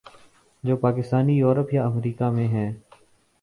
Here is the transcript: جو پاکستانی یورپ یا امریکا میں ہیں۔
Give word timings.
جو 0.63 0.75
پاکستانی 0.77 1.33
یورپ 1.33 1.73
یا 1.73 1.85
امریکا 1.85 2.29
میں 2.29 2.47
ہیں۔ 2.47 2.71